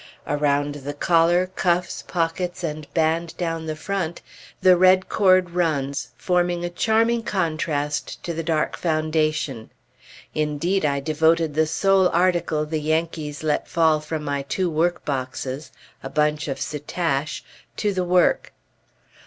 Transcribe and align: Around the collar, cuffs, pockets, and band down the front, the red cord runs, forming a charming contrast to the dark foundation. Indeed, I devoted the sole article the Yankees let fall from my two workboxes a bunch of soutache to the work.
Around 0.25 0.73
the 0.83 0.95
collar, 0.95 1.51
cuffs, 1.55 2.01
pockets, 2.01 2.63
and 2.63 2.91
band 2.95 3.37
down 3.37 3.67
the 3.67 3.75
front, 3.75 4.23
the 4.59 4.75
red 4.75 5.09
cord 5.09 5.51
runs, 5.51 6.09
forming 6.17 6.65
a 6.65 6.71
charming 6.71 7.21
contrast 7.21 8.23
to 8.23 8.33
the 8.33 8.41
dark 8.41 8.75
foundation. 8.75 9.69
Indeed, 10.33 10.85
I 10.85 11.01
devoted 11.01 11.53
the 11.53 11.67
sole 11.67 12.09
article 12.09 12.65
the 12.65 12.81
Yankees 12.81 13.43
let 13.43 13.67
fall 13.67 13.99
from 13.99 14.23
my 14.23 14.41
two 14.41 14.71
workboxes 14.71 15.69
a 16.01 16.09
bunch 16.09 16.47
of 16.47 16.59
soutache 16.59 17.43
to 17.77 17.93
the 17.93 18.03
work. 18.03 18.53